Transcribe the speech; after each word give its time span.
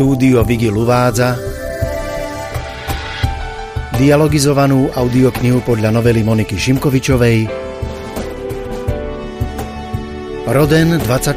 Štúdio 0.00 0.40
Vigil 0.48 0.72
uvádza 0.72 1.36
dialogizovanú 4.00 4.88
audioknihu 4.96 5.60
podľa 5.60 5.92
novely 5.92 6.24
Moniky 6.24 6.56
Šimkovičovej 6.56 7.44
Roden 10.48 10.96
24 11.04 11.36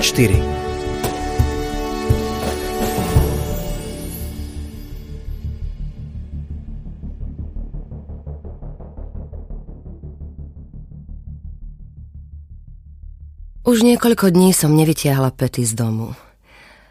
Už 13.67 13.83
niekoľko 13.83 14.31
dní 14.31 14.55
som 14.55 14.71
nevytiahla 14.71 15.35
pety 15.35 15.67
z 15.67 15.75
domu. 15.75 16.15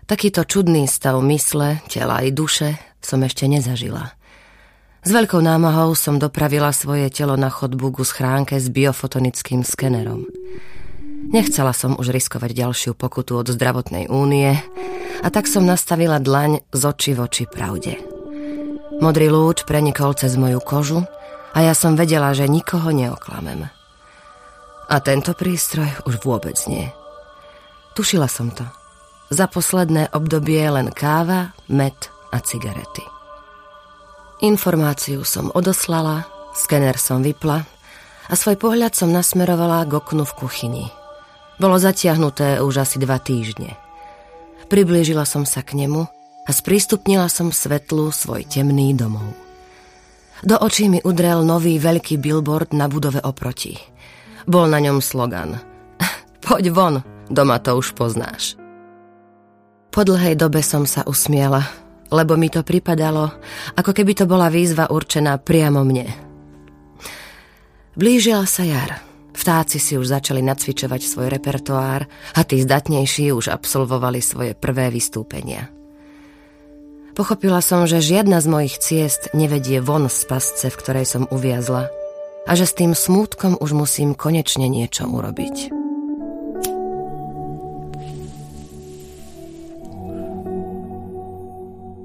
Takýto 0.03 0.43
čudný 0.43 0.91
stav 0.91 1.15
mysle, 1.23 1.79
tela 1.87 2.19
i 2.27 2.35
duše 2.35 2.75
som 2.99 3.23
ešte 3.23 3.47
nezažila. 3.47 4.15
S 5.03 5.11
veľkou 5.11 5.43
námahou 5.43 5.99
som 5.99 6.19
dopravila 6.19 6.71
svoje 6.71 7.11
telo 7.11 7.35
na 7.35 7.51
chodbu 7.51 7.91
ku 7.91 8.03
schránke 8.07 8.59
s 8.59 8.71
biofotonickým 8.71 9.67
skenerom. 9.67 10.27
Nechcela 11.31 11.75
som 11.75 11.95
už 11.99 12.11
riskovať 12.15 12.51
ďalšiu 12.55 12.93
pokutu 12.99 13.39
od 13.39 13.51
zdravotnej 13.51 14.11
únie 14.11 14.59
a 15.23 15.29
tak 15.31 15.47
som 15.47 15.67
nastavila 15.67 16.19
dlaň 16.19 16.67
z 16.75 16.83
oči 16.83 17.11
v 17.15 17.23
oči 17.23 17.45
pravde. 17.47 17.99
Modrý 18.99 19.31
lúč 19.31 19.67
prenikol 19.67 20.15
cez 20.19 20.35
moju 20.35 20.59
kožu 20.63 21.03
a 21.55 21.59
ja 21.63 21.75
som 21.79 21.95
vedela, 21.95 22.35
že 22.35 22.51
nikoho 22.51 22.91
neoklamem. 22.91 23.71
A 24.87 24.97
tento 24.99 25.35
prístroj 25.35 25.89
už 26.07 26.23
vôbec 26.27 26.59
nie. 26.67 26.91
Tušila 27.95 28.27
som 28.27 28.51
to. 28.51 28.82
Za 29.33 29.49
posledné 29.49 30.13
obdobie 30.13 30.61
len 30.61 30.93
káva, 30.93 31.57
med 31.73 31.97
a 32.29 32.39
cigarety. 32.45 33.01
Informáciu 34.45 35.25
som 35.25 35.49
odoslala, 35.57 36.29
skener 36.53 37.01
som 37.01 37.25
vypla 37.25 37.65
a 38.29 38.35
svoj 38.37 38.61
pohľad 38.61 38.93
som 38.93 39.09
nasmerovala 39.09 39.89
k 39.89 39.97
oknu 39.97 40.29
v 40.29 40.37
kuchyni. 40.37 40.85
Bolo 41.57 41.81
zatiahnuté 41.81 42.61
už 42.61 42.85
asi 42.85 43.01
dva 43.01 43.17
týždne. 43.17 43.73
Priblížila 44.69 45.25
som 45.25 45.49
sa 45.49 45.65
k 45.65 45.81
nemu 45.81 46.05
a 46.45 46.51
sprístupnila 46.53 47.33
som 47.33 47.49
svetlu 47.49 48.13
svoj 48.13 48.45
temný 48.45 48.93
domov. 48.93 49.33
Do 50.45 50.61
očí 50.61 50.93
mi 50.93 51.01
udrel 51.01 51.41
nový 51.41 51.81
veľký 51.81 52.21
billboard 52.21 52.77
na 52.77 52.85
budove 52.85 53.25
oproti– 53.25 53.81
bol 54.47 54.67
na 54.67 54.83
ňom 54.83 54.99
slogan 54.99 55.59
Poď 56.45 56.65
von, 56.75 56.95
doma 57.31 57.63
to 57.63 57.79
už 57.79 57.95
poznáš. 57.95 58.62
Po 59.93 60.03
dlhej 60.03 60.41
dobe 60.41 60.65
som 60.65 60.89
sa 60.89 61.05
usmiela, 61.05 61.69
lebo 62.09 62.35
mi 62.41 62.49
to 62.49 62.65
pripadalo, 62.65 63.29
ako 63.77 63.93
keby 63.93 64.17
to 64.17 64.25
bola 64.25 64.49
výzva 64.49 64.89
určená 64.89 65.37
priamo 65.37 65.85
mne. 65.85 66.09
Blížila 67.93 68.49
sa 68.49 68.65
jar. 68.65 69.05
Vtáci 69.33 69.81
si 69.81 69.97
už 69.97 70.13
začali 70.13 70.41
nacvičovať 70.45 71.01
svoj 71.05 71.29
repertoár 71.33 72.09
a 72.37 72.41
tí 72.45 72.61
zdatnejší 72.61 73.33
už 73.33 73.53
absolvovali 73.53 74.21
svoje 74.21 74.53
prvé 74.57 74.89
vystúpenia. 74.93 75.69
Pochopila 77.13 77.61
som, 77.61 77.85
že 77.85 78.01
žiadna 78.01 78.41
z 78.41 78.49
mojich 78.49 78.77
ciest 78.81 79.33
nevedie 79.37 79.85
von 79.85 80.09
z 80.09 80.25
pasce, 80.25 80.73
v 80.73 80.79
ktorej 80.81 81.05
som 81.05 81.29
uviazla– 81.29 81.89
a 82.47 82.53
že 82.59 82.67
s 82.67 82.75
tým 82.75 82.93
smútkom 82.95 83.59
už 83.63 83.71
musím 83.75 84.19
konečne 84.19 84.67
niečo 84.67 85.07
urobiť. 85.07 85.82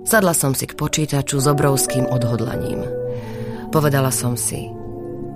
Sadla 0.07 0.31
som 0.31 0.56
si 0.56 0.63
k 0.63 0.79
počítaču 0.79 1.44
s 1.44 1.51
obrovským 1.51 2.07
odhodlaním. 2.07 2.79
Povedala 3.75 4.07
som 4.07 4.40
si, 4.40 4.72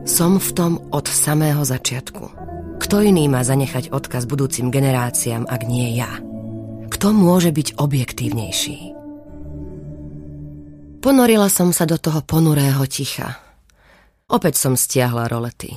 som 0.07 0.39
v 0.39 0.49
tom 0.55 0.73
od 0.95 1.11
samého 1.11 1.67
začiatku. 1.67 2.39
Kto 2.79 3.03
iný 3.03 3.27
má 3.27 3.43
zanechať 3.43 3.91
odkaz 3.91 4.23
budúcim 4.23 4.71
generáciám, 4.71 5.43
ak 5.43 5.67
nie 5.67 5.99
ja? 5.99 6.09
Kto 6.87 7.11
môže 7.11 7.51
byť 7.51 7.75
objektívnejší? 7.75 8.95
Ponorila 11.03 11.51
som 11.51 11.75
sa 11.75 11.83
do 11.83 11.99
toho 11.99 12.23
ponurého 12.23 12.87
ticha, 12.87 13.51
Opäť 14.31 14.55
som 14.55 14.79
stiahla 14.79 15.27
rolety. 15.27 15.75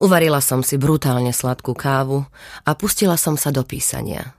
Uvarila 0.00 0.40
som 0.40 0.64
si 0.64 0.80
brutálne 0.80 1.36
sladkú 1.36 1.76
kávu 1.76 2.24
a 2.64 2.70
pustila 2.72 3.20
som 3.20 3.36
sa 3.36 3.52
do 3.52 3.60
písania. 3.60 4.32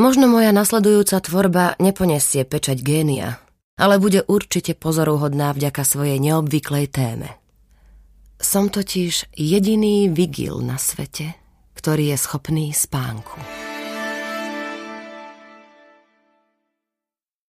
Možno 0.00 0.24
moja 0.26 0.56
nasledujúca 0.56 1.20
tvorba 1.20 1.76
neponesie 1.76 2.48
pečať 2.48 2.80
génia, 2.80 3.38
ale 3.76 4.00
bude 4.00 4.24
určite 4.24 4.72
pozoruhodná 4.72 5.52
vďaka 5.52 5.84
svojej 5.84 6.16
neobvyklej 6.16 6.88
téme. 6.88 7.28
Som 8.42 8.72
totiž 8.72 9.30
jediný 9.36 10.10
vigil 10.10 10.58
na 10.64 10.80
svete, 10.80 11.36
ktorý 11.76 12.16
je 12.16 12.18
schopný 12.18 12.66
spánku. 12.74 13.61